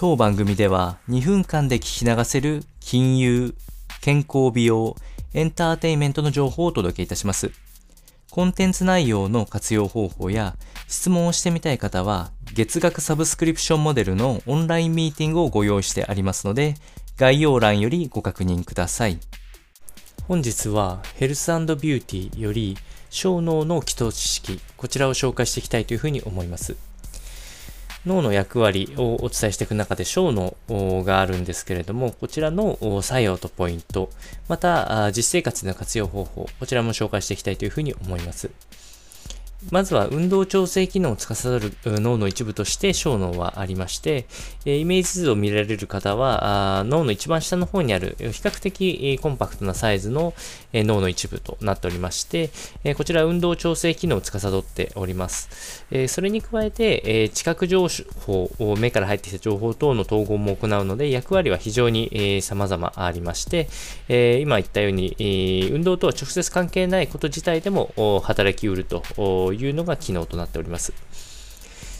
[0.00, 3.56] 当番組では2分間で聞き流せる金融、
[4.00, 4.94] 健康美容、
[5.34, 7.50] エンターテインメントの情報をお届けいたします。
[8.30, 10.54] コンテンツ内容の活用方法や
[10.86, 16.76] 質問をしてみたい方は月額サブスクリプションモデルのオンラインミーティングをご用意してありますので
[17.16, 19.18] 概要欄よりご確認ください。
[20.28, 22.76] 本日はヘルスビューティーより
[23.10, 26.76] 小脳の基礎知識、こちらを紹介していきたいというふうに思います。
[28.06, 30.56] 脳の役割をお伝えしていく中で小脳
[31.04, 34.10] があるんですけれども、こちらの作用とポイント、
[34.48, 38.50] また実生活での活用方法、こちらも紹介していきたいというふうに思います。
[39.72, 44.26] まずは運動調整機能を司る脳の一部として小脳はありまして、
[44.64, 50.32] イメージ図を見られる方は脳の一番下の方にある比較的コンパクトなサイズの
[50.72, 52.50] 脳の一部となっておりまして、
[52.94, 55.84] こちら運動調整機能を司っております。
[56.06, 63.68] それに加えて知覚情報、目から入ってきた情報等の統合も行うので役割は非常に様々ありまして、
[64.40, 69.02] 今言ったように運動とは直接関係ないこと自体でも働きうると
[69.48, 70.92] というのが機能となっております。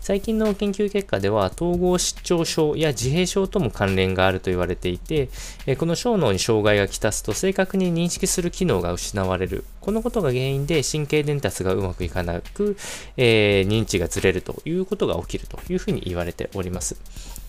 [0.00, 5.28] 最近の研究結果では統合失調症や自閉症とも関連があると言われていて
[5.78, 12.76] この小脳に障害がきたすと正確に認識する機能が失われるこのことが原因で神経伝達がうまくいかなく、
[13.16, 17.45] えー、認知がずれるということが起きるというふうに言われております。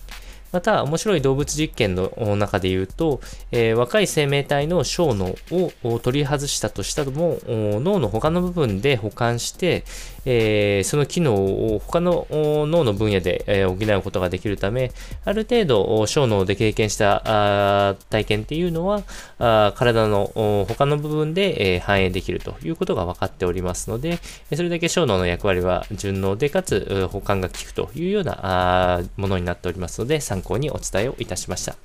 [0.52, 5.34] また、面白い動物実験の中で言うと、えー、若い生命体の小脳
[5.82, 9.84] を取り外したとしたも、脳の他の部分で保管して、
[10.30, 14.92] えー、その機能を他の脳の分野で、えー、補うことができるため、
[15.24, 19.02] ある程度小脳で経験した体験っていうのは、
[19.38, 20.30] あ体の
[20.68, 24.18] 他の部分で、えー、反映できるということが分かっておりますので、
[24.54, 31.76] それだけ小脳の役割は順応で、かつ保管が効くというようなものになっておりますので、参参考にお伝えをいたしました。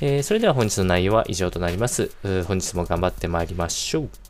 [0.00, 2.10] えー、それでは本日の内容は以上となります。
[2.46, 4.25] 本日も頑張ってまいりましょう。